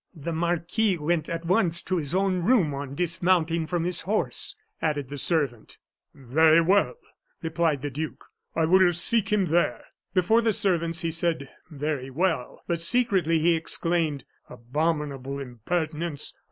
"The 0.15 0.33
marquis 0.33 0.97
went 0.97 1.29
at 1.29 1.45
once 1.45 1.83
to 1.83 1.97
his 1.97 2.15
own 2.15 2.41
room 2.41 2.73
on 2.73 2.95
dismounting 2.95 3.67
from 3.67 3.83
his 3.83 4.01
horse," 4.01 4.55
added 4.81 5.09
the 5.09 5.17
servant. 5.19 5.77
"Very 6.15 6.59
well," 6.59 6.95
replied 7.43 7.83
the 7.83 7.91
duke. 7.91 8.25
"I 8.55 8.65
will 8.65 8.93
seek 8.93 9.31
him 9.31 9.45
there." 9.45 9.83
Before 10.15 10.41
the 10.41 10.53
servants 10.53 11.01
he 11.01 11.11
said, 11.11 11.49
"Very 11.69 12.09
well;" 12.09 12.63
but 12.65 12.81
secretly, 12.81 13.37
he 13.37 13.53
exclaimed: 13.53 14.25
"Abominable 14.49 15.37
impertinence! 15.37 16.33